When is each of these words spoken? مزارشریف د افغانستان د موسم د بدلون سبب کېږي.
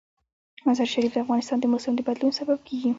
مزارشریف 0.67 1.11
د 1.13 1.17
افغانستان 1.25 1.57
د 1.59 1.65
موسم 1.73 1.93
د 1.95 1.99
بدلون 2.07 2.31
سبب 2.39 2.59
کېږي. 2.67 2.89